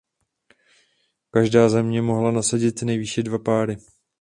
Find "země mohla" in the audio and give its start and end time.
1.69-2.31